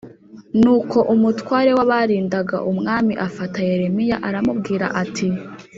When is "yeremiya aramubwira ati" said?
3.69-5.27